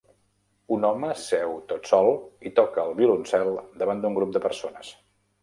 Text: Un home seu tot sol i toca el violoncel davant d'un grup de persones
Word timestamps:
Un 0.77 0.85
home 0.87 1.09
seu 1.23 1.53
tot 1.73 1.89
sol 1.89 2.09
i 2.51 2.53
toca 2.61 2.87
el 2.91 2.97
violoncel 3.01 3.53
davant 3.83 4.03
d'un 4.09 4.19
grup 4.19 4.35
de 4.39 4.45
persones 4.49 4.93